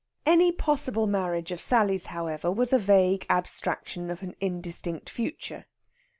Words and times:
Any 0.25 0.51
possible 0.51 1.05
marriage 1.05 1.51
of 1.51 1.61
Sally's, 1.61 2.07
however, 2.07 2.51
was 2.51 2.73
a 2.73 2.79
vague 2.79 3.23
abstraction 3.29 4.09
of 4.09 4.23
an 4.23 4.33
indistinct 4.39 5.11
future. 5.11 5.67